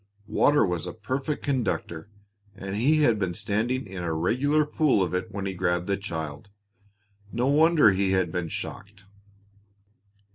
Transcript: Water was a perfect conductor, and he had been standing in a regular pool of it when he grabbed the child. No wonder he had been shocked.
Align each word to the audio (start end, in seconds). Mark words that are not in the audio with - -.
Water 0.25 0.65
was 0.65 0.87
a 0.87 0.93
perfect 0.93 1.43
conductor, 1.43 2.09
and 2.55 2.75
he 2.75 3.03
had 3.03 3.19
been 3.19 3.35
standing 3.35 3.85
in 3.85 4.01
a 4.03 4.15
regular 4.15 4.65
pool 4.65 5.03
of 5.03 5.13
it 5.13 5.29
when 5.31 5.45
he 5.45 5.53
grabbed 5.53 5.85
the 5.85 5.95
child. 5.95 6.49
No 7.31 7.45
wonder 7.45 7.91
he 7.91 8.09
had 8.09 8.31
been 8.31 8.47
shocked. 8.49 9.05